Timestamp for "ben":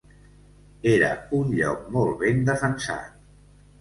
2.25-2.43